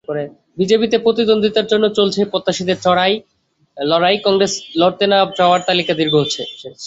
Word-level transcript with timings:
বিজেপিতে 0.57 0.97
প্রতিদ্বন্দ্বিতার 0.97 1.69
জন্য 1.71 1.85
চলছে 1.89 2.21
প্রত্যাশীদের 2.25 2.77
লড়াই, 3.77 4.17
কংগ্রেসে 4.19 4.59
লড়তে 4.75 5.05
না-চাওয়ার 5.07 5.61
তালিকা 5.67 5.93
দীর্ঘ 5.93 6.13
হচ্ছে। 6.15 6.41